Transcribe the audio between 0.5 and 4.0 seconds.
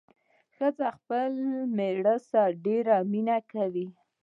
ښځه خپل مېړه سره ډېره مينه کوي